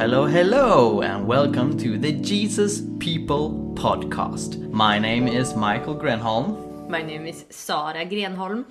[0.00, 4.58] hello, hello, and welcome to the Jesus People podcast.
[4.70, 6.88] My name is Micael Grenholm.
[6.88, 8.64] My name is Sara Grenholm.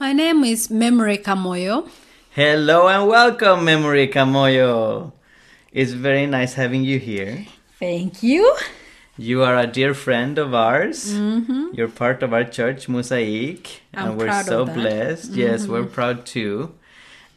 [0.00, 1.88] My name is Memory Kamoyo.
[2.30, 5.12] Hello and welcome, Memory Kamoyo.
[5.72, 7.46] It's very nice having you here.
[7.78, 8.56] Thank you.
[9.18, 11.14] You are a dear friend of ours.
[11.14, 13.98] You're part of our church, Mosaic, Mm-hmm.
[13.98, 14.72] I'm and we're proud so of that.
[14.72, 14.80] Mm-hmm.
[14.80, 15.30] blessed.
[15.32, 16.74] Yes, we're proud too.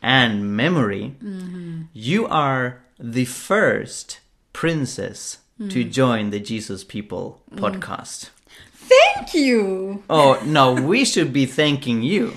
[0.01, 1.81] And memory, Mm-hmm.
[1.93, 4.19] you are the first
[4.53, 5.91] princess to Mm.
[5.91, 8.29] join the Jesus People podcast.
[8.73, 10.03] Thank you.
[10.09, 12.33] Oh, no, we should be thanking you.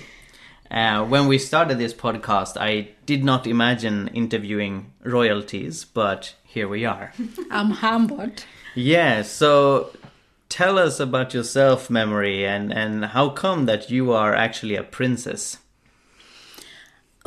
[0.70, 6.84] Uh, when we started this podcast, I did not imagine interviewing royalties, but here we
[6.84, 7.12] are.
[7.50, 8.44] I'm humbled.
[8.74, 9.90] Yeah, so
[10.48, 15.58] tell us about yourself, Memory, and, and how come that you are actually a princess?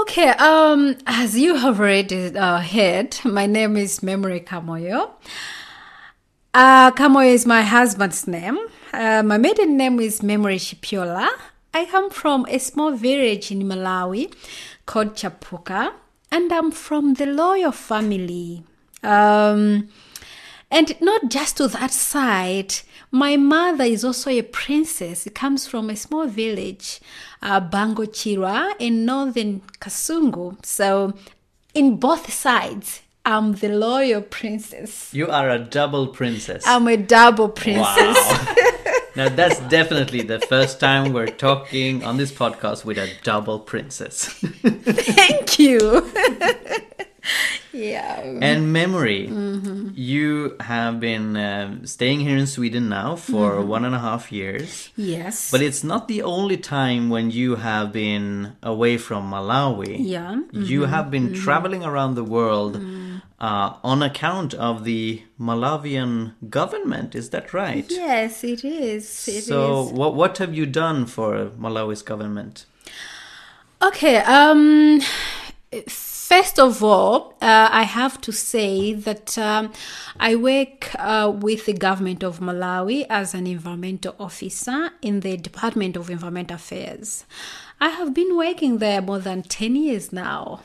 [0.02, 5.12] Okay, um, as you have already uh, heard, my name is Memory Kamoyo.
[6.56, 8.58] Uh, Kamoyo is my husband's name.
[8.92, 11.30] Uh, my maiden name is Memory Shipiola.
[11.72, 14.34] I come from a small village in Malawi
[14.88, 15.94] called Chapuka,
[16.32, 18.64] and I'm from the loyal family.
[19.04, 19.90] Um,
[20.72, 22.74] and not just to that side,
[23.12, 25.28] my mother is also a princess.
[25.28, 27.02] It comes from a small village,
[27.42, 30.66] uh, Bango Chira, in northern Kasungu.
[30.66, 31.14] So,
[31.74, 35.14] in both sides, I'm the loyal princess.
[35.14, 36.64] You are a double princess.
[36.66, 38.16] I'm a double princess.
[38.16, 38.56] Wow.
[39.16, 44.26] now, that's definitely the first time we're talking on this podcast with a double princess.
[44.64, 46.12] Thank you.
[47.74, 48.20] yeah.
[48.42, 49.90] And memory, Mm-hmm.
[49.96, 53.68] you have been um staying here in Sweden now for Mm-hmm.
[53.76, 54.90] one and a half years.
[54.96, 55.52] Yes.
[55.52, 59.98] But it's not the only time when you have been away from Malawi.
[60.00, 60.36] yeah.
[60.36, 60.64] Mm-hmm.
[60.64, 62.74] You have been traveling around the world
[63.40, 67.16] uh, on account of the Malawian government.
[67.16, 67.86] Is that right?
[67.90, 69.06] Yes, it is.
[69.28, 69.92] It so, is.
[69.94, 72.66] what what have you done for Malawi's government?
[73.82, 74.18] Okay.
[74.18, 75.02] Um.
[76.32, 79.74] First of all, uh, I have to say that um,
[80.18, 85.98] I work uh, with the government of Malawi as an environmental officer in the Department
[85.98, 87.26] of Environmental Affairs.
[87.82, 90.62] I have been working there more than 10 years now.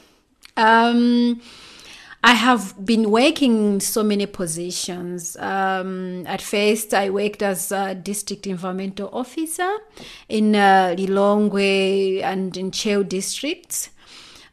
[0.57, 1.43] Um,
[2.23, 5.37] I have been working in so many positions.
[5.37, 9.79] Um, at first, I worked as a district environmental officer
[10.29, 13.91] in uh, Lilongwe and in Cheo districts.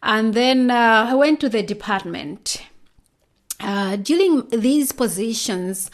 [0.03, 2.61] And then uh, I went to the department.
[3.61, 5.89] Uh, during these positions,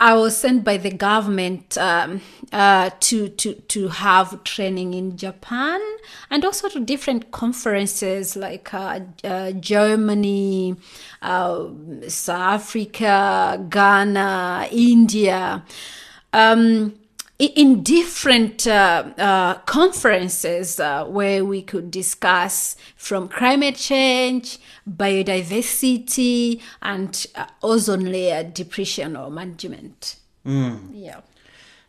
[0.00, 2.20] I was sent by the government um,
[2.52, 5.80] uh, to, to, to have training in Japan
[6.30, 10.74] and also to different conferences like uh, uh, Germany,
[11.22, 11.66] uh,
[12.08, 15.64] South Africa, Ghana, India.
[16.32, 16.97] Um,
[17.38, 27.26] in different uh, uh, conferences uh, where we could discuss from climate change, biodiversity, and
[27.36, 30.16] uh, ozone layer depletion or management.
[30.44, 31.20] Yeah.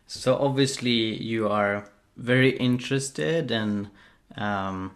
[0.06, 3.90] So obviously you are very interested and
[4.36, 4.94] um,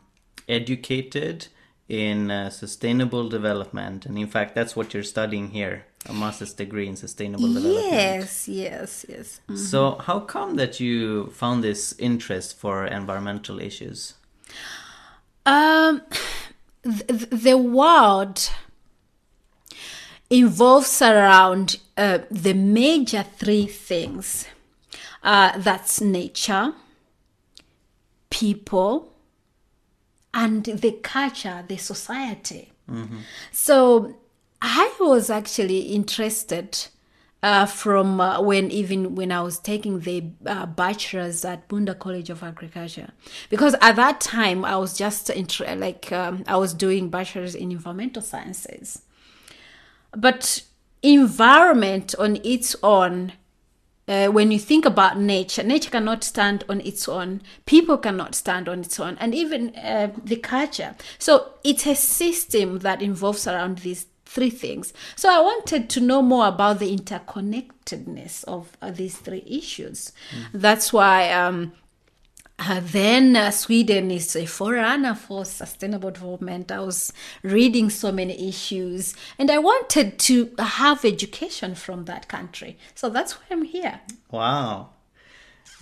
[0.49, 1.49] educated
[1.89, 6.87] in uh, sustainable development, and in fact, that's what you're studying here, a master's degree
[6.87, 7.93] in sustainable development.
[7.93, 9.41] Yes, yes, yes.
[9.55, 14.15] So how come that you found this interest for environmental issues?
[15.47, 16.03] Um,
[16.83, 18.51] th- th- the world
[20.31, 24.47] involves around uh, the major three things.
[25.23, 26.75] Uh, that's nature,
[28.29, 29.11] people,
[30.35, 32.73] and the culture, the society.
[33.51, 34.17] So
[34.67, 36.87] I was actually interested
[37.43, 42.31] uh, from uh, when even when I was taking the uh, bachelor's at Bunda College
[42.31, 43.11] of Agriculture,
[43.51, 47.73] because at that time I was just inter- like um, I was doing bachelor's in
[47.73, 49.03] environmental sciences,
[50.17, 50.63] but
[51.03, 53.35] environment on its own
[54.09, 57.43] uh, when you think about nature, nature cannot stand on its own.
[57.67, 60.97] People cannot stand on its own, and even uh, the culture.
[61.19, 64.93] So it's a system that involves around these three things.
[65.17, 70.13] So I wanted to know more about the interconnectedness of uh, these three issues.
[70.53, 71.31] That's why.
[71.31, 71.73] Um,
[72.57, 76.71] uh, then uh, Sweden is a forerunner for sustainable development.
[76.71, 77.13] I was
[77.43, 82.79] reading so many issues and I wanted to have education from that country.
[82.95, 84.01] So that's why I'm here.
[84.31, 84.91] Wow.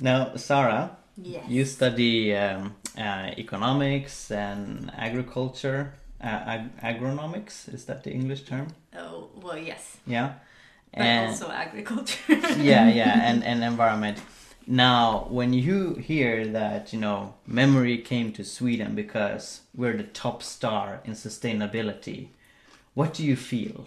[0.00, 1.44] Now, Sarah, Yes.
[1.46, 5.92] you study um, uh, economics and agriculture.
[6.22, 8.68] Uh, ag- agronomics is that the English term?
[8.96, 10.34] Oh, Well, yes, Yeah.
[10.96, 12.18] but also agriculture.
[12.58, 14.18] yeah, yeah, and, and environment.
[14.66, 20.42] Now, when you hear that, you know, memory came to Sweden because we're the top
[20.42, 22.28] star in sustainability,
[22.94, 23.86] what do you feel?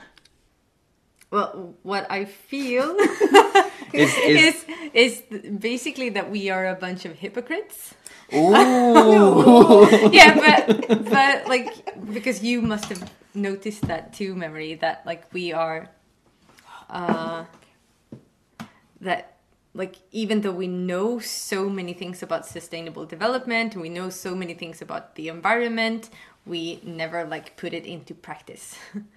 [1.32, 2.96] Well, what I feel
[3.94, 7.96] Is, is, is is basically that we are a bunch of hypocrites.
[8.34, 15.32] ooh, yeah, but but like because you must have noticed that too, memory that like
[15.34, 15.90] we are,
[16.90, 17.46] uh,
[19.02, 19.38] that
[19.74, 24.36] like even though we know so many things about sustainable development and we know so
[24.36, 26.10] many things about the environment,
[26.46, 28.76] we never like put it into practice.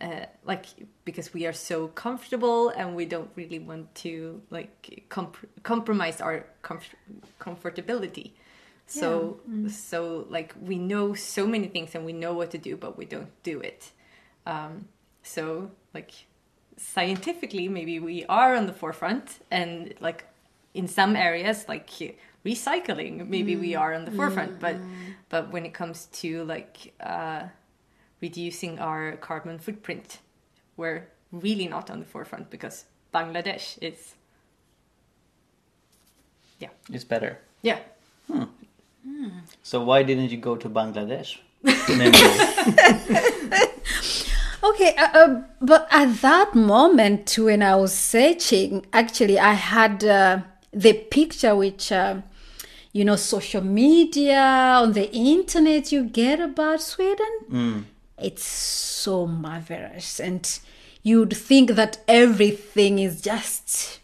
[0.00, 0.64] Uh, like
[1.04, 6.46] because we are so comfortable and we don't really want to like comp- compromise our
[6.62, 6.94] comf-
[7.38, 8.30] comfortability.
[8.86, 12.96] So so like we know so many things and we know what to do but
[12.96, 13.90] we don't do it.
[14.46, 14.88] Um,
[15.22, 16.12] so like
[16.78, 20.24] scientifically maybe we are on the forefront and like
[20.72, 21.90] in some areas like
[22.44, 24.76] recycling maybe we are on the forefront but
[25.28, 27.42] but when it comes to like uh,
[28.20, 30.18] reducing our carbon footprint.
[30.76, 32.84] We're really not on the forefront because
[33.14, 34.14] bangladesh is
[36.58, 36.68] yeah.
[36.92, 37.38] It's better.
[37.62, 37.78] yeah.
[39.62, 41.38] So why didn't you go to Bangladesh?
[44.62, 50.40] Okay, uh, uh, but at that moment when I was searching, actually, I had uh,
[50.70, 52.16] the picture which, uh,
[52.92, 54.38] you know, social media
[54.82, 57.86] on the internet you get about Sweden.
[58.22, 60.58] It's so marvelous, and
[61.02, 64.00] you'd think that everything is just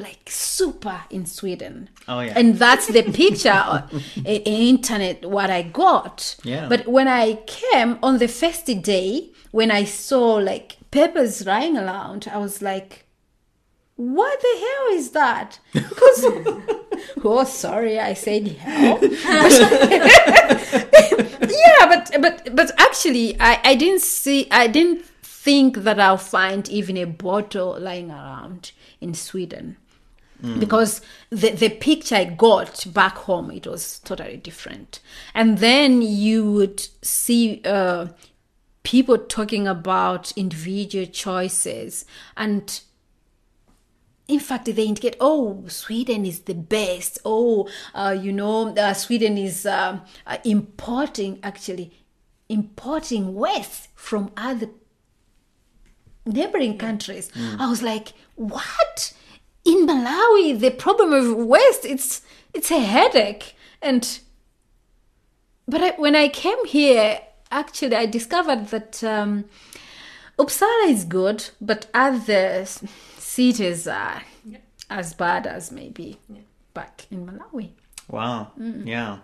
[0.00, 1.90] like super in Sweden.
[2.08, 2.32] Oh, yeah.
[2.34, 3.88] And that's the picture on
[4.24, 6.36] internet what I got.
[6.42, 6.68] Yeah.
[6.68, 12.28] But when I came on the first day, when I saw like papers lying around,
[12.32, 13.04] I was like,
[14.00, 15.58] what the hell is that?
[15.74, 16.24] Because
[17.22, 18.98] oh sorry, I said hell.
[19.02, 19.10] yeah,
[21.86, 26.96] but but but actually I, I didn't see I didn't think that I'll find even
[26.96, 29.76] a bottle lying around in Sweden.
[30.58, 35.00] Because the the picture I got back home it was totally different.
[35.34, 38.06] And then you would see uh
[38.82, 42.80] people talking about individual choices and
[44.30, 47.18] in fact they indicate oh sweden is the best.
[47.24, 51.92] Oh uh, you know uh, sweden is um, uh, importing actually
[52.48, 54.68] importing waste from other
[56.26, 57.30] neighboring countries.
[57.58, 59.12] I was like what?
[59.64, 62.22] In malawi the problem of waste it's
[62.54, 63.54] it's a headache.
[63.82, 64.20] And
[65.66, 69.44] but I, when I came here, actually, I discovered that um,
[70.38, 72.82] Uppsala is good, but other s-
[73.30, 74.22] cities are
[74.90, 76.18] as bad as maybe
[76.74, 77.70] back in Malawi.
[78.08, 78.50] Wow.
[78.58, 79.18] Yeah.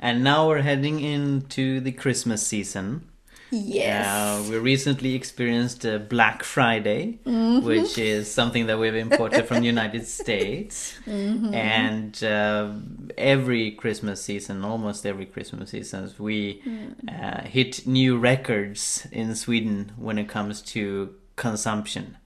[0.00, 3.08] And now we're heading into the Christmas season.
[3.50, 4.06] Yes.
[4.06, 9.66] Uh, we recently experienced uh, Black Friday, which is something that we've imported from the
[9.66, 10.98] United States.
[11.06, 12.72] And uh,
[13.16, 16.60] every Christmas season, almost every Christmas season, we
[17.08, 22.17] uh, hit new records in Sweden when it comes to consumption.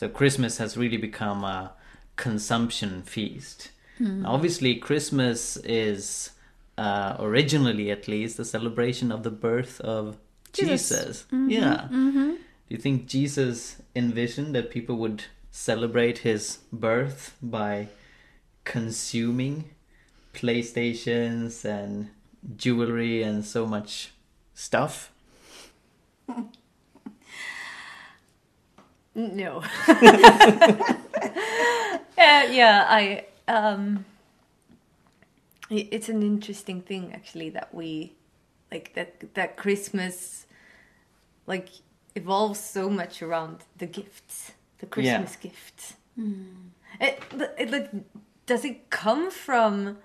[0.00, 1.74] So Christmas has really become a
[2.16, 3.70] consumption feast.
[3.98, 4.24] Hmm.
[4.24, 6.30] Obviously, Christmas is
[6.78, 10.16] uh, originally, at least, a celebration of the birth of
[10.54, 10.88] Jesus.
[10.88, 11.24] Jesus.
[11.24, 11.88] Mm-hmm, yeah.
[11.92, 12.30] Mm-hmm.
[12.30, 12.38] Do
[12.70, 17.88] you think Jesus envisioned that people would celebrate his birth by
[18.64, 19.68] consuming
[20.32, 22.08] PlayStations and
[22.56, 24.12] jewelry and so much
[24.54, 25.12] stuff?
[29.14, 29.62] No.
[32.18, 33.24] Uh, yeah, I.
[33.48, 34.04] Um,
[35.70, 38.12] it's an interesting thing actually that we,
[38.70, 40.46] like that that Christmas,
[41.46, 41.70] like
[42.14, 45.94] evolves so much around the gifts, the Christmas gifts.
[47.00, 47.22] It,
[47.58, 47.90] it, like,
[48.46, 49.96] does it come from,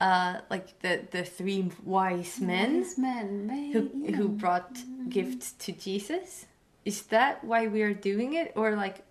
[0.00, 2.84] uh, like the the three wise men?
[2.96, 3.80] men, who
[4.14, 4.78] who brought
[5.10, 6.46] gifts to Jesus?
[6.84, 9.02] Is that why we are doing it, or like,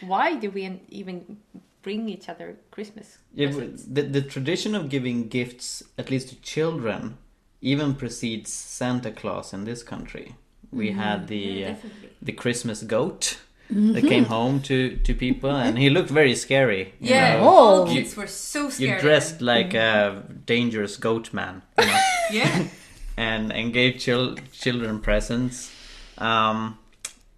[0.00, 1.38] why do we even
[1.82, 7.16] bring each other Christmas Yeah, the, the tradition of giving gifts, at least to children,
[7.60, 10.34] even precedes Santa Claus in this country.
[10.72, 11.74] We had the uh,
[12.22, 13.38] the Christmas goat
[13.70, 16.94] that came home to, to people, and he looked very scary.
[17.00, 17.48] you Yeah, know.
[17.48, 17.86] all Oh.
[17.86, 18.88] kids were so scared.
[18.90, 19.46] You of dressed him.
[19.46, 22.00] like a dangerous goat man, you know,
[22.32, 22.64] yeah,
[23.16, 25.70] and and gave chil- children presents.
[26.18, 26.78] Um,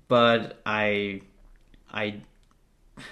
[0.09, 1.23] but I,
[1.93, 2.23] I,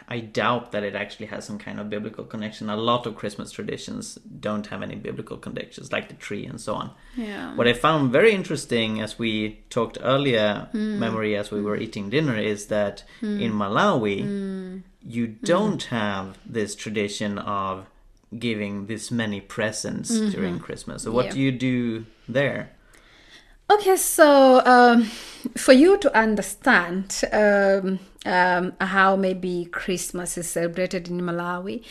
[0.09, 2.69] I doubt that it actually has some kind of biblical connection.
[2.69, 6.75] A lot of Christmas traditions don't have any biblical connections, like the tree and so
[6.75, 6.91] on.
[7.17, 7.55] Yeah.
[7.55, 10.99] What I found very interesting, as we talked earlier, hmm.
[10.99, 11.67] memory as we hmm.
[11.67, 13.41] were eating dinner, is that hmm.
[13.41, 17.87] in Malawi, you don't have this tradition of
[18.37, 20.31] giving this many presents mm-hmm.
[20.31, 21.03] during Christmas.
[21.03, 21.33] So, what Yeah.
[21.33, 22.71] do you do there?
[23.71, 25.05] Okay, so um,
[25.57, 31.85] for you to understand um, um, how maybe Christmas is celebrated in Malawi,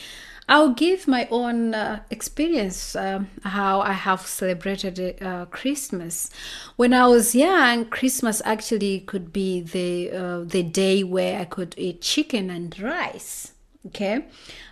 [0.49, 6.31] I'll give my own uh, experience um, how I have celebrated uh, Christmas.
[6.77, 11.75] When I was young, Christmas actually could be the uh, the day where I could
[11.77, 13.51] eat chicken and rice.
[13.85, 14.25] Okay,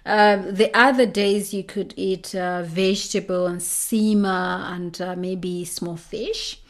[0.06, 5.98] um, the other days you could eat uh, vegetable and sima and uh, maybe small
[5.98, 6.62] fish.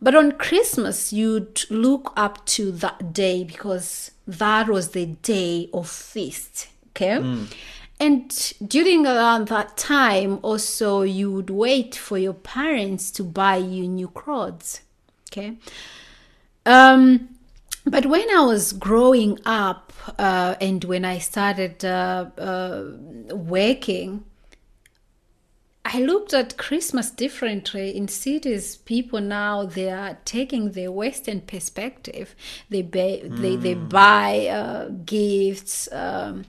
[0.00, 5.88] But on Christmas, you'd look up to that day because that was the day of
[5.88, 6.68] feast.
[6.90, 7.18] Okay.
[8.00, 13.88] And during around that time, also, you would wait for your parents to buy you
[13.88, 14.82] new clothes.
[15.32, 15.56] Okay.
[16.64, 17.30] Um,
[17.84, 22.84] but when I was growing up uh, and when I started uh, uh,
[23.30, 24.24] working,
[25.90, 28.76] I looked at Christmas differently in cities.
[28.76, 32.34] People now they are taking the Western perspective.
[32.68, 36.44] They buy, they they buy uh, gifts, um,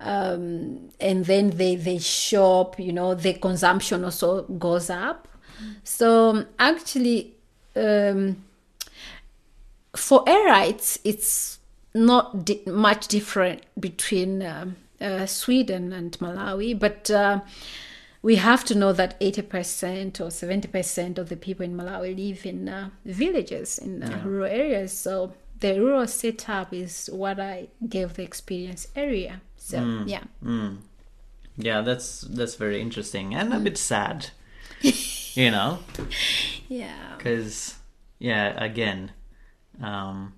[0.00, 2.80] um, and then they they shop.
[2.80, 5.28] You know, the consumption also goes up.
[5.84, 7.36] So actually,
[7.76, 8.42] um,
[9.94, 11.60] for Airites, it's
[11.94, 17.08] not di- much different between um, uh, Sweden and Malawi, but.
[18.22, 22.68] We have to know that 80% or 70% of the people in Malawi live in
[22.68, 24.92] uh, villages, in uh, rural areas.
[24.92, 29.40] So the rural setup is what I gave the experience area.
[29.56, 30.24] So, yeah.
[30.44, 30.78] Mm.
[31.56, 34.30] Yeah, that's that's very interesting and a bit sad.
[34.80, 35.80] you know,
[36.68, 37.16] Yeah.
[37.16, 37.74] because
[38.20, 39.10] yeah, again,
[39.82, 40.34] um,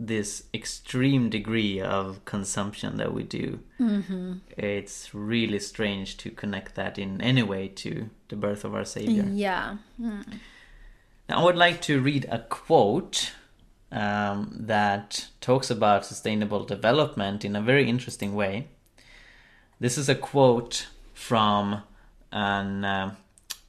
[0.00, 3.58] this extreme degree of consumption that we do,
[4.56, 9.26] it's really strange to connect that in any way to the birth of our Savior.
[9.28, 9.76] Yeah.
[9.98, 13.32] Now, I would like to read a quote
[13.90, 18.68] um, that talks about sustainable development in a very interesting way.
[19.80, 21.82] This is a quote from
[22.30, 23.14] an uh,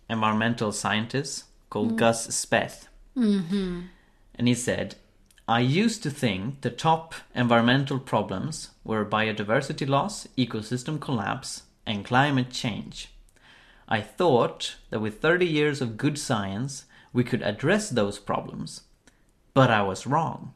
[0.10, 2.88] environmental scientist called Gus Speth.
[4.36, 4.96] And he said,
[5.50, 12.52] I used to think the top environmental problems were biodiversity loss, ecosystem collapse, and climate
[12.52, 13.10] change.
[13.88, 18.82] I thought that with 30 years of good science, we could address those problems.
[19.56, 20.54] But I was wrong.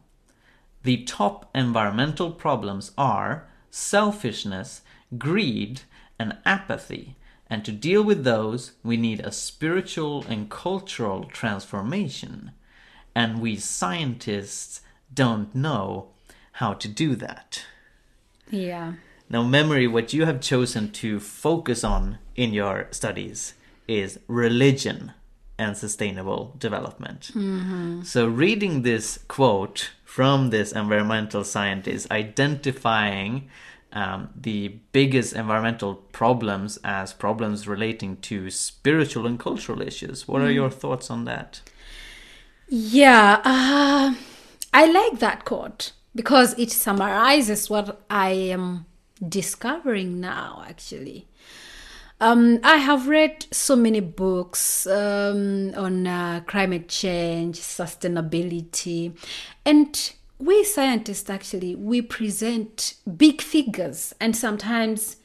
[0.84, 4.82] The top environmental problems are selfishness,
[5.18, 5.82] greed,
[6.20, 7.16] and apathy.
[7.48, 12.52] And to deal with those, we need a spiritual and cultural transformation.
[13.16, 14.82] And we scientists
[15.14, 16.08] don't know
[16.54, 17.66] how to do that.
[18.50, 18.94] Yeah.
[19.30, 23.56] Now, memory, what you have chosen to focus on in your studies
[23.88, 25.14] is religion
[25.58, 27.32] and sustainable development.
[28.06, 33.50] So, reading this quote from this environmental scientist identifying
[33.92, 40.52] um, the biggest environmental problems as problems relating to spiritual and cultural issues, what are
[40.52, 41.62] your thoughts on that?
[42.68, 44.16] Yeah, uh,
[44.74, 48.86] I like that quote because it summarizes what I am
[49.28, 51.28] discovering now, actually.
[52.20, 59.18] Um, I have read so many books um, on uh, climate change, sustainability,
[59.66, 65.18] and we scientists actually we present big figures and sometimes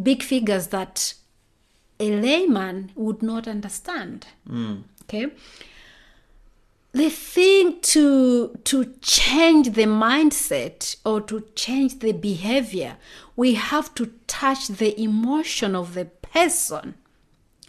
[0.00, 1.14] big figures that
[1.98, 4.26] a layman would not understand.
[5.02, 5.26] Okay,
[6.92, 12.96] the thing to to change the mindset or to change the behavior
[13.36, 16.94] we have to touch the emotion of the person.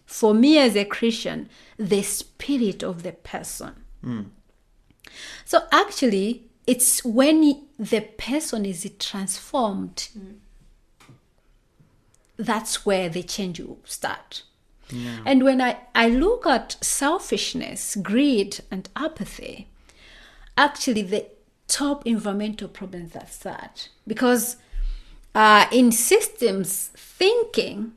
[0.05, 3.73] For me as a christian the spirit of the person.
[4.03, 4.21] Hmm.
[5.45, 11.13] So actually it's when the person is transformed hmm.
[12.37, 14.43] that's where the change will start
[15.25, 19.67] and when I, I look at selfishness, greed, and apathy,
[20.57, 21.25] actually the
[21.67, 24.57] top environmental problems are such Because
[25.33, 27.93] uh, in systems thinking,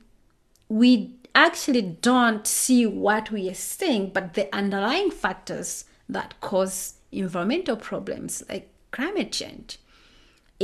[0.69, 7.77] we actually don't see what we are seeing, but the underlying factors that cause environmental
[7.77, 9.79] problems like climate change.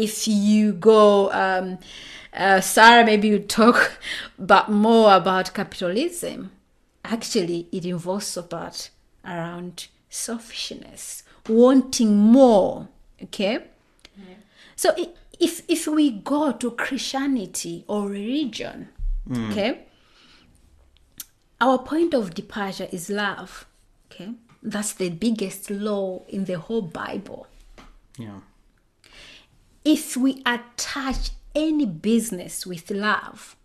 [0.00, 1.78] If you go, um,
[2.32, 3.98] uh, Sarah, maybe you talk
[4.38, 6.52] but more about capitalism.
[7.04, 8.90] Actually, it involves about
[9.24, 12.88] around selfishness, wanting more.
[13.22, 13.64] Okay,
[14.76, 14.94] so
[15.38, 18.88] if if we go to Christianity or religion,
[19.30, 19.86] okay,
[21.60, 23.66] our point of departure is love.
[24.10, 27.46] Okay, that's the biggest law in the whole Bible.
[28.18, 28.40] Yeah.
[29.84, 33.56] If we attach any business with love,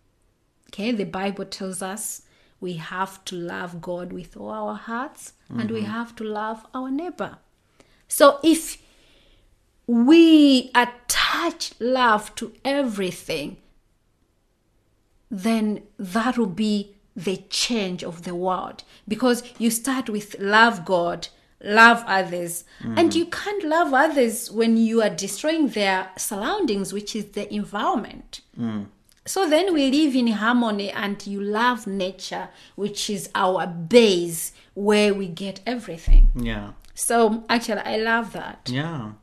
[0.70, 2.24] okay, the Bible tells us
[2.60, 5.92] we have to love God with all our hearts and we mm-hmm.
[5.92, 7.38] have to love our neighbor.
[8.08, 8.82] So if
[9.88, 13.58] we attach love to everything,
[15.30, 21.28] then that will be the change of the world because you start with love God,
[21.64, 22.98] love others, mm-hmm.
[22.98, 28.42] and you can't love others when you are destroying their surroundings, which is the environment.
[28.60, 28.88] Mm.
[29.28, 35.16] So then we live in harmony and you love nature, which is our base where
[35.16, 36.30] we get everything.
[36.36, 36.74] Yeah.
[36.94, 38.70] So actually, I love that.
[38.72, 39.14] Yeah.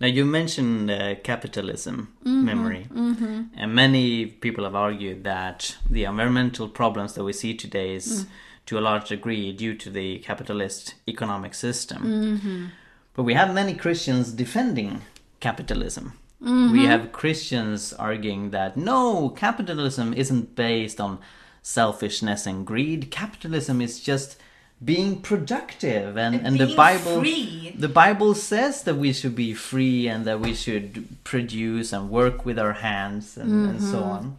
[0.00, 2.44] Now you mentioned uh, capitalism mm-hmm.
[2.44, 3.42] memory, mm-hmm.
[3.54, 8.28] and many people have argued that the environmental problems that we see today is, mm.
[8.70, 12.02] To a large degree, due to the capitalist economic system.
[12.04, 12.66] Mm-hmm.
[13.14, 15.02] But we have many Christians defending
[15.40, 16.12] capitalism.
[16.40, 16.84] We mm-hmm.
[16.84, 21.18] have Christians arguing that no, capitalism isn't based on
[21.62, 23.10] selfishness and greed.
[23.10, 24.36] Capitalism is just
[24.82, 27.74] being productive, and, and, the being Bible free.
[27.76, 32.46] the Bible says that we should be free and that we should produce and work
[32.46, 34.10] with our hands and, and so mm-hmm.
[34.10, 34.36] on.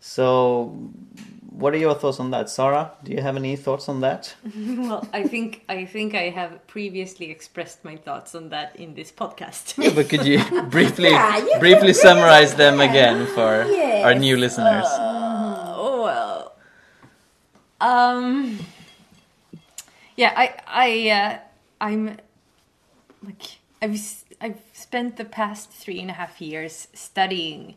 [0.00, 0.90] So,
[1.58, 2.92] what are your thoughts on that, Sarah?
[3.04, 4.34] Do you have any thoughts on that?
[4.88, 9.10] Well, I think I think I have previously expressed my thoughts on that in this
[9.12, 9.74] podcast.
[9.82, 10.38] Yeah, but could you
[10.70, 14.04] briefly Yeah, you briefly summarize them again for Yes.
[14.06, 14.86] our new listeners?
[14.88, 16.52] oh well.
[17.80, 18.58] Um.
[20.16, 21.38] Yeah, I I uh,
[21.80, 22.16] I'm
[23.24, 23.98] like I've
[24.40, 27.74] I've spent the past three and a half years studying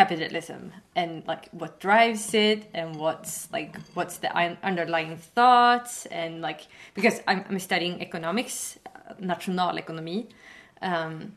[0.00, 0.60] capitalism
[0.94, 6.60] and like what drives it and what's like what's the un- underlying thoughts and like
[6.96, 10.26] because I'm, I'm studying economics uh, nationalekonomi
[10.82, 11.32] um,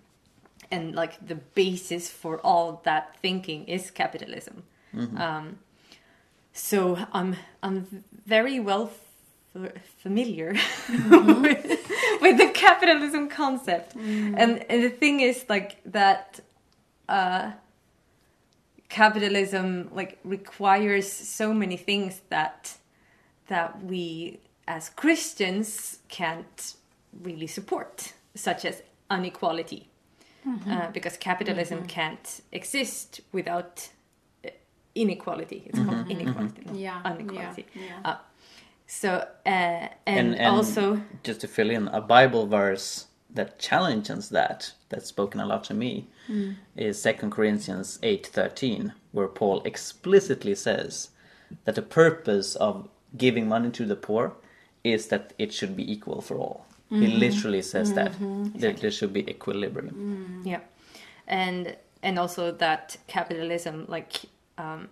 [0.72, 4.64] and like the basis for all that thinking is capitalism.
[5.24, 5.46] Um,
[6.52, 6.80] so
[7.14, 7.78] I'm I'm
[8.36, 8.86] very well
[9.56, 9.72] f-
[10.04, 10.52] familiar
[11.46, 11.66] with,
[12.24, 13.96] with the capitalism concept,
[14.40, 16.42] and and the thing is like that.
[17.08, 17.52] Uh,
[18.90, 22.78] capitalism like requires so many things that
[23.48, 26.76] that we as Christians can't
[27.24, 29.90] really support, such as inequality,
[30.70, 33.90] uh, because capitalism can't exist without
[34.46, 34.50] uh,
[34.94, 35.64] inequality.
[35.66, 37.66] It's called inequality, not Yeah, inequality.
[37.74, 38.10] yeah, yeah.
[38.12, 38.18] Uh,
[38.86, 39.10] so
[39.46, 43.06] uh, and, And, and also just to fill in, a Bible verse
[43.40, 46.08] that challenges that, that's spoken a lot to me,
[46.76, 51.12] is 2 Corinthians 8.13, where Paul explicitly says
[51.64, 54.34] that the purpose of giving money to the poor
[54.84, 56.66] is that it should be equal for all.
[56.90, 58.12] He literally says that,
[58.56, 60.42] that there should be equilibrium.
[60.44, 60.62] Yeah,
[61.28, 64.14] and and also that capitalism, like
[64.58, 64.90] um,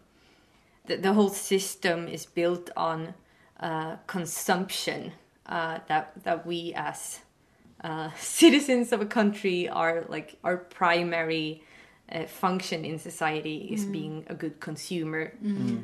[0.85, 3.15] the the whole system, is built on
[3.59, 5.13] uh, consumption.
[5.47, 7.21] Uh, that that we as
[7.83, 11.63] uh, citizens of a country are like our primary
[12.11, 15.33] uh, function in society is being a good consumer,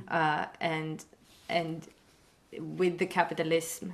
[0.08, 1.04] uh, and
[1.50, 1.88] and
[2.58, 3.94] with the capitalism,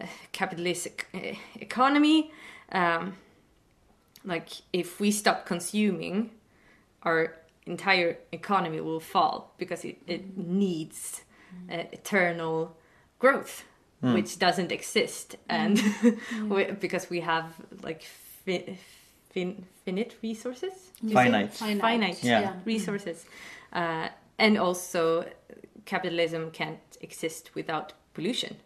[0.00, 2.30] uh, capitalist ec- economy.
[2.72, 3.14] Um,
[4.24, 6.30] like if we stop consuming
[7.02, 7.34] our
[7.66, 11.22] entire economy will fall because it, it needs
[11.70, 12.76] uh, eternal
[13.18, 13.64] growth
[14.00, 14.14] Hmm.
[14.14, 15.36] which doesn't exist.
[15.50, 15.56] Hmm.
[15.56, 16.48] And hmm.
[16.48, 17.46] we, because we have
[17.82, 18.02] like
[18.44, 18.78] fi-
[19.30, 20.72] fin- finite resources?
[21.00, 21.24] Do you say?
[21.24, 21.52] Finite.
[21.54, 21.80] Finite.
[21.80, 22.52] finite Yeah.
[22.64, 23.24] resources.
[23.72, 24.08] Uh,
[24.38, 25.24] and also
[25.84, 28.56] capitalism can't exist without pollution.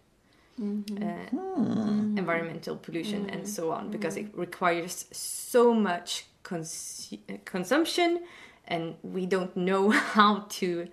[0.61, 1.03] Mm-hmm.
[1.03, 2.18] Uh, mm-hmm.
[2.18, 3.47] environmental pollution and mm-hmm.
[3.47, 8.21] so on because it requires so much cons- uh, consumption
[8.68, 10.88] and we don't know how to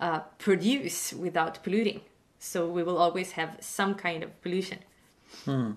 [0.00, 2.00] uh, produce without polluting
[2.46, 4.78] so we will always have some kind of pollution
[5.44, 5.72] hmm.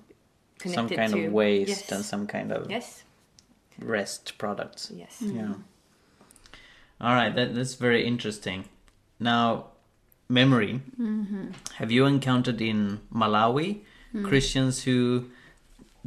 [0.61, 1.91] Some connected kind to of waste yes.
[1.91, 3.03] and some kind of yes
[3.79, 4.91] rest products.
[4.93, 5.35] yes hmm.
[5.37, 5.53] Yeah.
[7.01, 8.65] All right, that, that's very interesting.
[9.21, 9.67] Now,
[10.27, 10.81] memory.
[10.99, 11.51] Mm-hmm.
[11.75, 13.79] Have you encountered in Malawi
[14.11, 14.25] hmm.
[14.25, 15.29] Christians who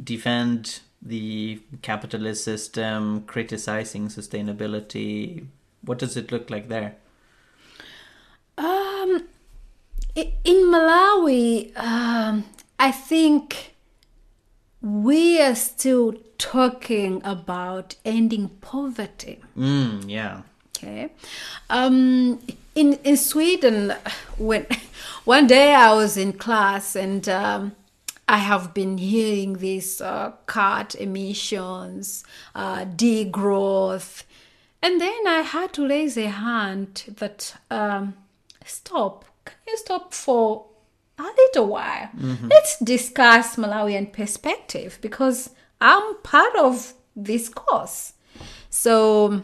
[0.01, 5.45] defend the capitalist system, criticizing sustainability.
[5.81, 6.95] What does it look like there?
[8.57, 9.27] Um,
[10.01, 12.45] i- in Malawi, um,
[12.79, 13.75] I think
[14.81, 19.39] we are still talking about ending poverty.
[19.57, 20.41] Mm, yeah.
[20.77, 21.09] Okay.
[21.69, 22.39] Um,
[22.75, 23.93] in in Sweden,
[24.37, 24.65] when
[25.23, 27.75] one day I was in class and um,
[28.27, 32.23] I have been hearing this uh, cut emissions,
[32.53, 34.23] uh, degrowth,
[34.81, 38.15] and then I had to raise a hand that um,
[38.65, 39.25] stop.
[39.67, 40.65] You stop for
[41.17, 42.09] a little while?
[42.49, 48.13] Let's discuss Malawian perspective because I'm part of this course.
[48.69, 49.43] So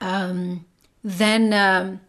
[0.00, 0.64] um,
[1.04, 2.00] then um,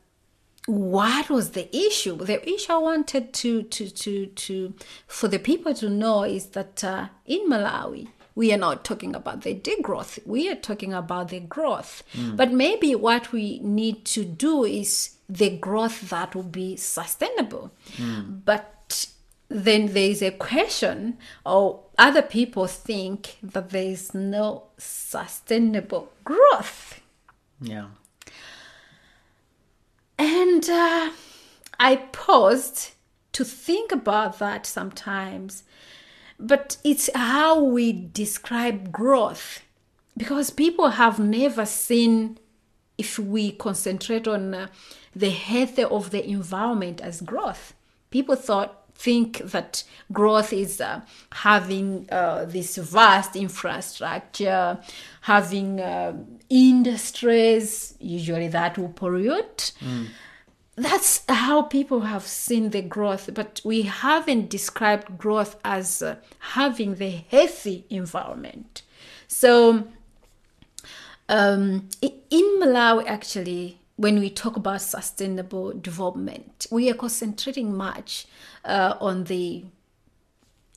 [0.65, 2.15] what was the issue?
[2.17, 4.73] The issue i wanted to to to to
[5.07, 9.41] for the people to know is that uh, in malawi we are not talking about
[9.41, 10.25] the degrowth.
[10.25, 12.01] We are talking about the growth.
[12.35, 17.71] But maybe what we need to do is the growth that will be sustainable
[18.45, 19.05] but
[19.47, 26.99] then there is a question or other people think that there is no sustainable growth
[27.61, 27.87] Yeah.
[30.17, 31.11] and uh,
[31.79, 32.91] I paused
[33.33, 35.63] to think about that sometimes.
[36.39, 39.61] But it's how we describe growth.
[40.17, 42.37] Because people have never seen,
[42.97, 44.67] if we concentrate on uh,
[45.15, 47.73] the health of the environment as growth,
[48.09, 54.77] people thought think that growth is uh, having uh, this vast infrastructure,
[55.21, 56.13] having uh,
[56.49, 59.71] industries, usually that will pollute.
[60.75, 66.95] That's how people have seen the growth, but we haven't described growth as uh, having
[66.95, 68.83] the healthy environment.
[69.27, 69.87] So,
[71.27, 78.25] um, in Malawi, actually, when we talk about sustainable development, we are concentrating much
[78.65, 79.63] uh, on the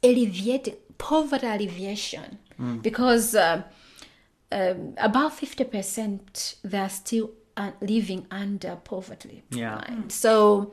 [0.03, 2.39] alleviating poverty alleviation.
[2.83, 3.63] Because uh,
[4.53, 9.43] um, about 50% they are still uh, living under poverty.
[9.51, 9.83] Yeah.
[10.09, 10.73] So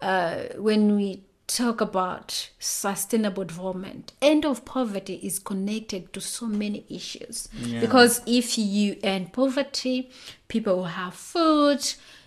[0.00, 1.22] uh, when we
[1.56, 7.48] talk about sustainable development, end of poverty is connected to so many issues.
[7.80, 10.10] Because if you end poverty,
[10.48, 11.80] people will have food,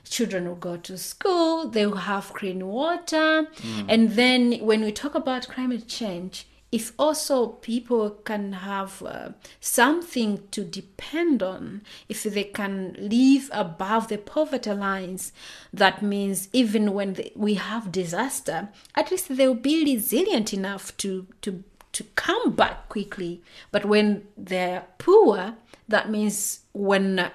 [0.03, 3.47] children will go to school, they will have clean water.
[3.57, 3.85] Mm.
[3.89, 9.29] And then when we talk about climate change, if also people can have uh,
[9.61, 15.31] something to depend on, if they can live above the poverty lines,
[15.71, 21.25] that means even when the, we have disaster, at least they'll be resilient enough to
[21.43, 23.41] to to come back quickly.
[23.71, 25.55] But when they're poor,
[25.87, 27.31] that means when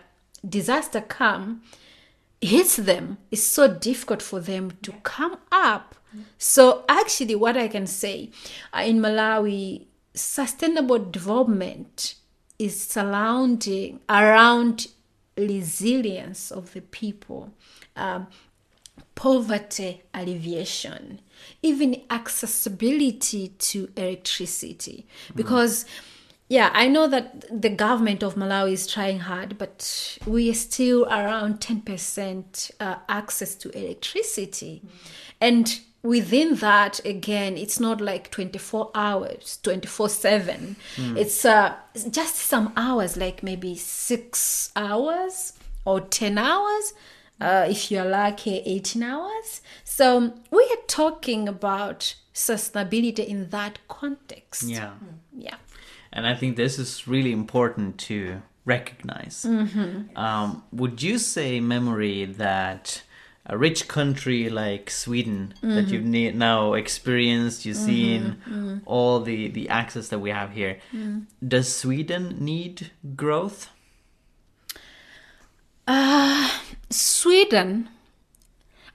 [0.47, 1.63] disaster come,
[2.43, 5.95] hits them, it's so difficult for them to come up.
[6.39, 8.31] So actually, what I can say
[8.75, 12.15] uh, in Malawi, sustainable development
[12.59, 14.89] is surrounding around
[15.37, 17.53] resilience of the people.
[17.97, 18.27] Um,
[19.21, 21.21] poverty alleviation,
[21.63, 25.07] even accessibility to electricity.
[25.35, 25.85] Because,
[26.49, 31.05] yeah, I know that the government of Malawi is trying hard, but we are still
[31.05, 34.81] around 10% uh, access to electricity.
[35.39, 40.77] And within that, again, it's not like 24 hours, 24 7.
[41.17, 41.75] It's uh,
[42.11, 45.53] just some hours, like maybe six hours
[45.85, 46.93] or 10 hours
[47.41, 54.65] uh, if you're lucky 18 hours so we are talking about sustainability in that context
[54.65, 54.93] Yeah.
[55.35, 55.57] yeah
[56.13, 59.47] And I think this is really important to recognize.
[60.17, 63.03] Um, would you say, Memory, that
[63.47, 65.95] a rich country like Sweden, that mm-hmm.
[65.95, 67.87] you've ne- now experienced, you've mm-hmm.
[67.87, 68.79] seen mm-hmm.
[68.87, 70.79] all the, the access that we have here,
[71.47, 73.69] does Sweden need growth?
[75.89, 76.49] Uh,
[76.89, 77.89] sweden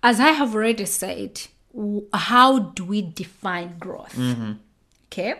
[0.01, 1.41] as i have already said
[2.13, 4.17] how do we define growth?
[5.07, 5.35] Okay.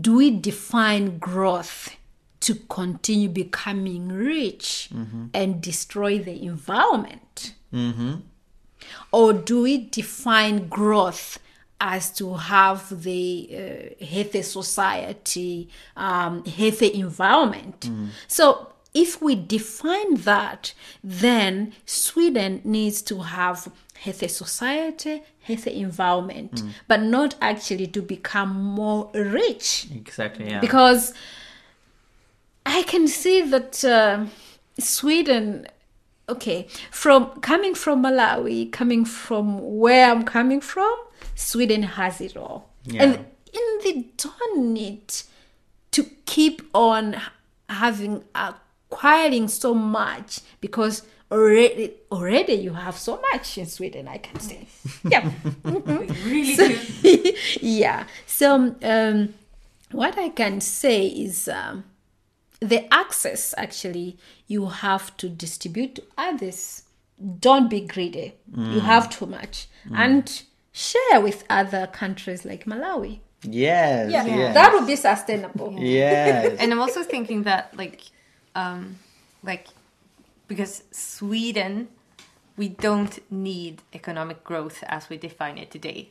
[0.00, 1.96] Do we define growth
[2.40, 4.90] to continue becoming rich
[5.34, 7.54] and destroy the environment
[9.12, 11.38] or do we define growth
[11.80, 13.48] as to have the
[14.00, 17.88] uh, healthy society, um, healthy environment?
[18.26, 27.02] So if we define that, then Sweden needs to have healthy society, healthy environment, but
[27.02, 30.48] not actually to become more rich Exactly.
[30.48, 30.60] Yeah.
[30.60, 31.12] because
[32.64, 34.26] I can see that uh,
[34.78, 35.66] Sweden,
[36.28, 40.94] okay, from coming from Malawi, coming from where I'm coming from,
[41.34, 43.02] Sweden has it all, Yeah.
[43.02, 43.14] and
[43.54, 45.12] and they don't need
[45.92, 47.16] to keep on
[47.68, 54.06] having acquiring so much because already already you have so much in Sweden.
[54.08, 54.66] I can say,
[55.04, 55.30] yeah.
[55.64, 58.04] really So- yeah.
[58.26, 59.34] So um,
[59.92, 61.84] what I can say is um,
[62.60, 64.16] the access actually
[64.46, 66.82] you have to distribute to others.
[67.40, 68.34] Don't be greedy.
[68.56, 70.42] You have too much, and
[70.72, 73.20] share with other countries like Malawi.
[73.42, 74.10] yes.
[74.12, 74.54] Yeah, Yes.
[74.54, 75.74] that would be sustainable.
[75.78, 76.56] yes.
[76.60, 78.02] and I'm also thinking that like
[78.54, 78.96] um
[79.42, 79.66] like
[80.46, 81.88] because Sweden
[82.56, 86.08] we don't need economic growth as we define it today.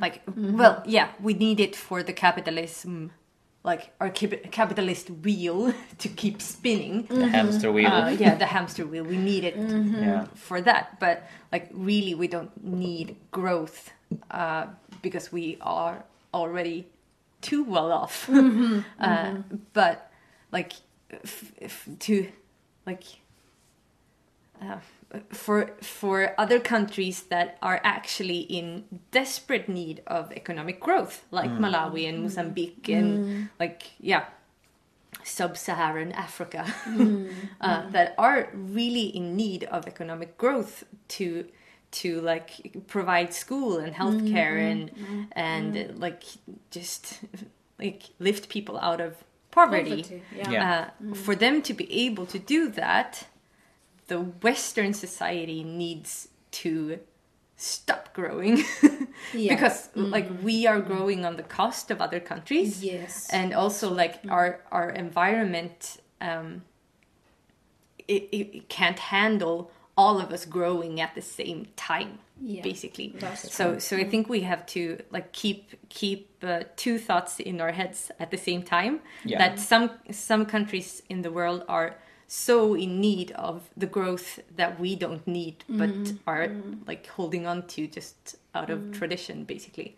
[0.00, 3.12] Like well, yeah, we need it for the capitalism
[3.66, 7.06] like our capitalist wheel to keep spinning.
[7.10, 7.90] the hamster wheel.
[7.90, 9.02] Uh, yeah, the hamster wheel.
[9.04, 10.26] We need it Yeah.
[10.34, 13.90] for that, but like really, we don't need growth
[14.30, 14.66] uh,
[15.02, 16.86] because we are already
[17.42, 18.28] too well off.
[19.00, 19.34] uh,
[19.74, 19.96] But
[20.52, 20.72] like
[21.10, 22.14] f- f- to
[22.86, 23.04] like
[24.62, 24.78] uh,
[25.30, 32.08] for for other countries that are actually in desperate need of economic growth, like Malawi
[32.08, 34.24] and Mozambique, and like yeah,
[35.22, 36.66] sub-Saharan Africa,
[37.60, 41.46] uh, that are really in need of economic growth to
[41.92, 44.90] to like provide school and healthcare and
[45.32, 46.24] and uh, like
[46.70, 47.20] just
[47.78, 49.16] like lift people out of
[49.50, 50.02] poverty.
[50.02, 50.50] Poverty, yeah.
[50.50, 50.88] yeah.
[51.10, 53.26] Uh, For them to be able to do that,
[54.08, 57.00] the Western society needs to
[57.56, 58.62] stop growing.
[59.32, 59.54] Yeah.
[59.54, 62.84] because like we are growing on the cost of other countries.
[62.84, 63.28] Yes.
[63.32, 66.62] and also like our our environment um
[68.06, 73.14] it, it, it can't handle all of us growing at the same time Yeah, basically.
[73.18, 77.60] That's so so i think we have to like keep keep uh, two thoughts in
[77.60, 79.00] our heads at the same time.
[79.24, 79.38] Yeah.
[79.38, 81.96] that some some countries in the world are
[82.28, 85.90] so in need of the growth that we don't need but
[86.26, 86.48] are
[86.86, 89.96] like holding on to just out of tradition basically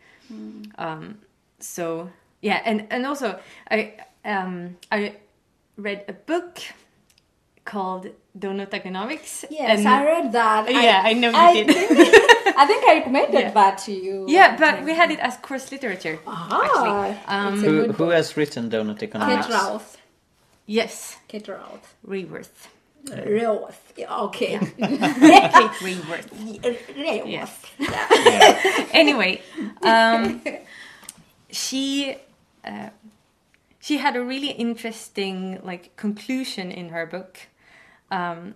[0.78, 1.18] um
[1.58, 2.10] so
[2.42, 3.38] yeah and and also
[3.70, 5.14] i um i
[5.76, 6.58] read a book
[7.64, 8.06] called
[8.38, 10.70] Doughnut Economics Yes, and- I read that.
[10.70, 13.50] yeah i know you I did think, I think I recommended Yeah.
[13.52, 14.24] that to you.
[14.28, 19.02] yeah but we had it as course literature Ah, Um, who who has written Doughnut
[19.02, 19.46] Economics?
[19.46, 19.97] Kate Routh.
[20.68, 21.94] Yes Kate Routh.
[22.06, 22.68] Raworth.
[23.96, 24.58] Yeah, Okay.
[24.58, 24.70] kate
[25.80, 26.30] Raworth.
[27.26, 27.62] Yes.
[27.78, 28.86] Yeah.
[28.92, 29.40] anyway,
[29.82, 30.42] um,
[31.50, 32.16] she
[32.64, 32.90] uh,
[33.80, 37.38] she had a really interesting like conclusion in her book
[38.10, 38.54] um,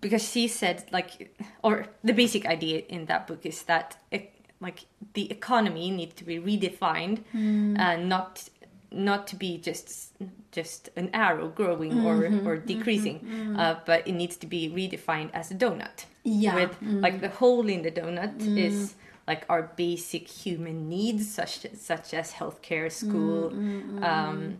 [0.00, 4.84] because she said like or the basic idea in that book is that it, like
[5.14, 8.48] the economy needs to be redefined and not
[8.94, 10.12] not to be just
[10.50, 12.46] just an arrow growing or mm-hmm.
[12.46, 12.66] or mm-hmm.
[12.66, 13.58] decreasing mm-hmm.
[13.58, 16.06] uh, but it needs to be redefined as a donut.
[16.24, 16.54] Yeah.
[16.54, 18.56] with like the hole in the donut mm.
[18.56, 18.94] is
[19.26, 24.58] like our basic human needs such such as healthcare school mm, mm, um,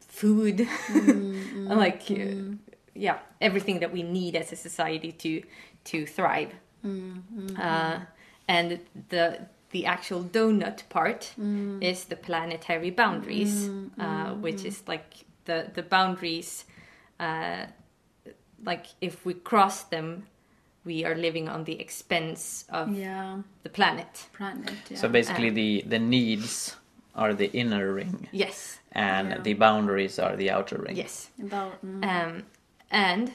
[0.00, 0.68] food.
[1.66, 2.56] Like uh,
[2.94, 5.42] yeah everything that we need as a society to
[5.84, 6.52] to thrive.
[7.58, 7.98] Uh,
[8.48, 8.78] and
[9.08, 11.34] the the actual donut part
[11.80, 16.64] is the planetary boundaries uh, which is like the the boundaries
[17.20, 17.66] uh,
[18.64, 20.26] like if we cross them
[20.84, 23.42] we are living on the expense of Yeah.
[23.62, 24.76] the planet Planet.
[24.90, 24.96] Yeah.
[24.98, 26.76] So basically, the the needs
[27.14, 29.42] are the inner ring, yes and Yeah.
[29.42, 30.96] the boundaries are the outer ring.
[30.96, 32.42] yes About, mm, um,
[32.90, 33.32] and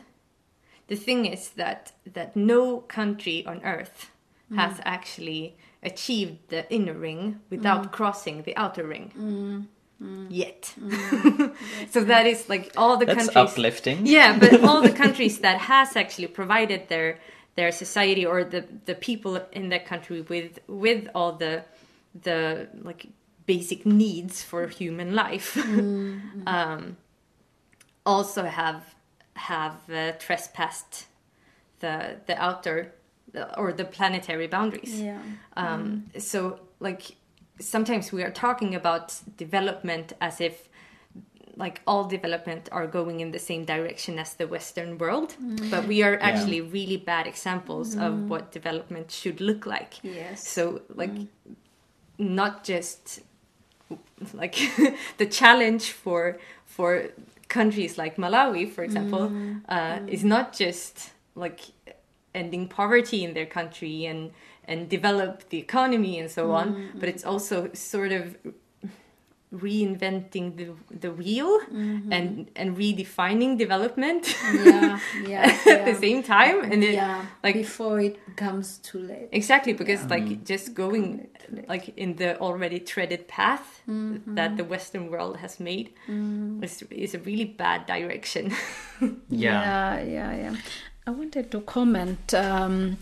[0.88, 4.10] the thing is that that no country on earth
[4.56, 7.92] has actually achieved the inner ring without mm.
[7.92, 9.12] crossing the outer ring.
[9.18, 9.68] Mm,
[10.02, 10.28] mm.
[10.30, 10.74] Yet.
[11.92, 14.06] So that is like all the That's countries uplifting.
[14.06, 17.20] yeah but all the countries that has actually provided their
[17.56, 21.64] their society or the the people in that country with with all the
[22.24, 23.08] the like
[23.46, 25.58] basic needs for human life
[26.48, 26.96] um
[28.06, 28.96] also have
[29.36, 31.08] have uh, trespassed
[31.80, 32.94] the the outer
[33.58, 35.02] or the planetary boundaries.
[35.02, 35.20] Yeah.
[35.56, 35.68] um,
[36.12, 36.20] mm-hmm.
[36.20, 37.16] so like
[37.60, 40.70] sometimes we are talking about development as if
[41.58, 45.70] like all development are going in the same direction as the Western world, mm-hmm.
[45.70, 48.30] but we are actually really bad examples of mm-hmm.
[48.30, 49.96] what development should look like.
[50.02, 50.48] Yes.
[50.48, 51.12] So like
[52.18, 53.22] not just
[54.34, 54.56] like
[55.18, 57.10] the challenge for for
[57.48, 59.32] countries like Malawi, for example,
[59.68, 61.60] uh, is not just like
[62.34, 64.32] ending poverty in their country and
[64.66, 67.00] and develop the economy and so on, mm-hmm.
[67.00, 68.38] but it's also sort of
[69.54, 72.12] reinventing the the wheel mm-hmm.
[72.12, 76.64] and and redefining development Yeah, yeah, at the same time.
[76.64, 79.28] And it, yeah, like before it comes too late.
[79.32, 81.28] Exactly, because like just going
[81.68, 84.36] like in the already treaded path mm-hmm.
[84.36, 85.92] that the Western world has made
[86.62, 88.54] is is a really bad direction.
[89.30, 89.98] Yeah.
[89.98, 90.56] yeah, yeah, yeah.
[91.08, 92.98] I wanted to comment um,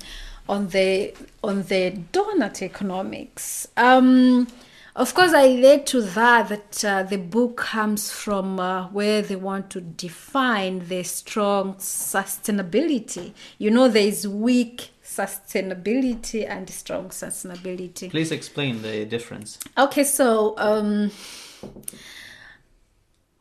[0.48, 3.68] on the on the Doughnut Economics.
[3.76, 4.48] Um,
[4.96, 9.36] of course, I relate to that that uh, the book comes from uh, where they
[9.36, 13.34] want to define the strong sustainability.
[13.58, 18.10] You know, there is weak sustainability and strong sustainability.
[18.10, 19.60] Please explain the difference.
[19.78, 21.12] Okay, so um,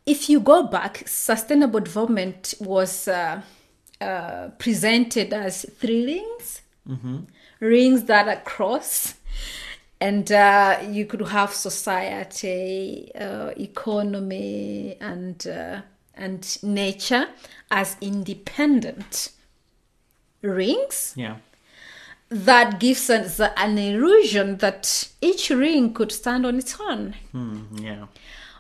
[0.05, 3.42] if you go back, sustainable development was uh,
[4.00, 6.62] uh, presented as three rings,
[7.61, 9.14] rings that are cross,
[10.00, 15.80] and uh, you could have society, uh, economy, and uh,
[16.14, 17.26] and nature
[17.70, 19.30] as independent
[20.42, 21.37] rings Yeah.
[22.28, 27.14] that gives us an illusion that each ring could stand on its own.
[27.32, 28.06] Hmm, yeah.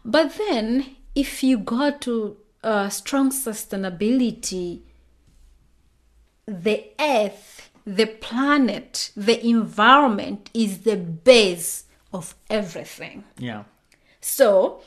[0.04, 4.80] But then, if you go to uh, strong sustainability,
[6.48, 13.24] the earth, the planet, the environment is the base of everything.
[13.36, 13.64] Yeah.
[14.20, 14.80] So,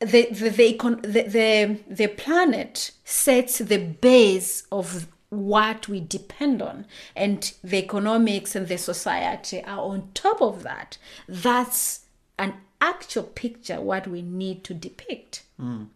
[0.00, 6.86] the the the, the the the planet sets the base of what we depend on,
[7.14, 10.98] and the economics and the society are on top of that.
[11.28, 12.00] That's
[12.36, 15.44] an actual picture what we need to depict.
[15.60, 15.86] Mm.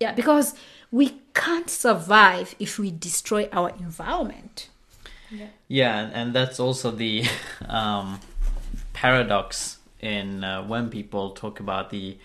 [0.00, 0.54] Yeah, because
[0.92, 4.68] we can't survive if we destroy our environment.
[5.66, 7.24] Yeah, and- and that's also the
[7.68, 8.20] um,
[8.92, 12.16] paradox in uh, when people talk about the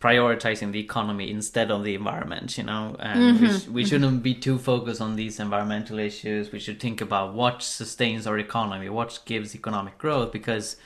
[0.00, 2.56] prioritizing the economy instead of the environment.
[2.58, 6.52] You know, and we, sh- we shouldn't be too focused on these environmental issues.
[6.52, 10.76] We should think about what sustains our economy, what gives economic growth, because.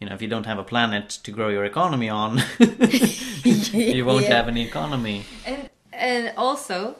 [0.00, 4.24] You know, if you don't have a planet to grow your economy on, you won't
[4.24, 4.36] Yeah.
[4.36, 5.24] have any economy.
[5.46, 6.96] and and also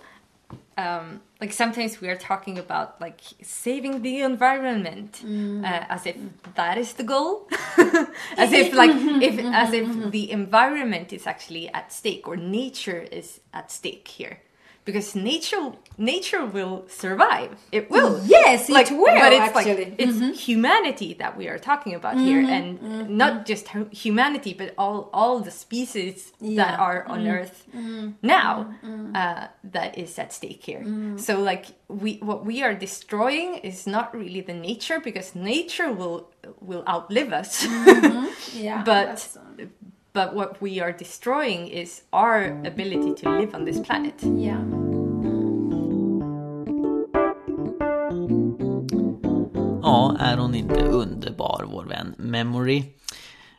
[0.79, 6.17] um like sometimes we are talking about like saving the environment uh, as if
[6.55, 7.47] that is the goal
[8.39, 8.91] as if like
[9.23, 14.39] if as if the environment is actually at stake or nature is at stake here
[14.87, 17.51] because nature nature will survive.
[17.73, 18.23] It will.
[18.25, 19.85] Yes, it like will, but it's actually.
[19.85, 20.33] like it's mm-hmm.
[20.33, 23.17] humanity that we are talking about here mm-hmm, and mm-hmm.
[23.17, 27.67] not just humanity but all all the species that are on earth
[28.23, 28.73] now
[29.15, 30.81] uh, that is at stake here.
[30.81, 31.19] Mm.
[31.21, 36.31] So like we what we are destroying is not really the nature because nature will
[36.61, 37.67] will outlive us.
[38.55, 39.71] Yeah, but um,
[40.17, 44.65] but what we are destroying is our ability to live on this planet yeah.
[49.83, 52.85] Ja, är hon inte underbar, vår vän Memory?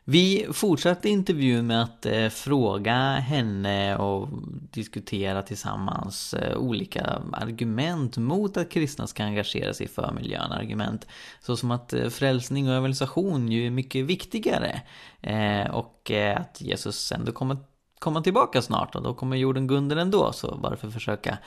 [0.10, 4.30] Vi fortsatte intervjun med att eh, fråga henne och
[4.72, 10.52] diskutera tillsammans eh, olika argument mot att kristna ska engagera sig för miljön.
[10.52, 11.08] Argument
[11.40, 14.82] såsom att eh, frälsning och evangelisation ju är mycket viktigare.
[15.22, 17.58] Eh, och eh, att Jesus ändå kommer
[18.00, 20.32] komma tillbaka snart och då kommer jorden gå under ändå.
[20.34, 21.38] Så varför försöka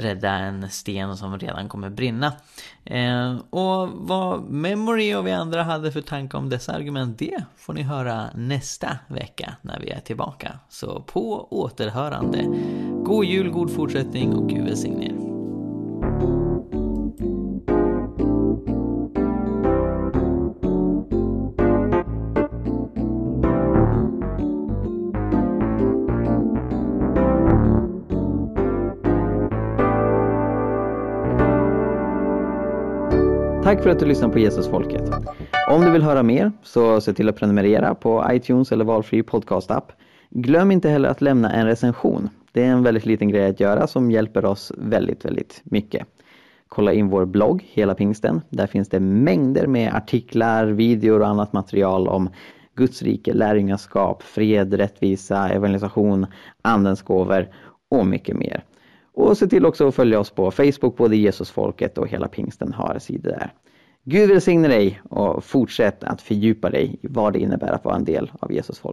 [0.00, 2.32] rädda en sten som redan kommer brinna.
[2.84, 7.72] Eh, och vad Memory och vi andra hade för tankar om dessa argument, det får
[7.72, 10.58] ni höra nästa vecka när vi är tillbaka.
[10.68, 12.44] Så på återhörande.
[13.04, 15.29] God jul, god fortsättning och Gud välsigne er.
[33.70, 35.02] Tack för att du lyssnar på Jesusfolket.
[35.70, 39.92] Om du vill höra mer så se till att prenumerera på iTunes eller valfri podcastapp.
[40.30, 42.28] Glöm inte heller att lämna en recension.
[42.52, 46.06] Det är en väldigt liten grej att göra som hjälper oss väldigt, väldigt mycket.
[46.68, 48.40] Kolla in vår blogg Hela Pingsten.
[48.48, 52.28] Där finns det mängder med artiklar, videor och annat material om
[52.74, 56.26] Guds rike, lärjungaskap, fred, rättvisa, evangelisation,
[56.62, 57.48] andens gåvor
[57.88, 58.64] och mycket mer.
[59.12, 62.98] Och se till också att följa oss på Facebook, både Jesusfolket och hela pingsten har
[62.98, 63.52] sidor där.
[64.04, 68.04] Gud välsigne dig och fortsätt att fördjupa dig i vad det innebär att vara en
[68.04, 68.88] del av Jesus folk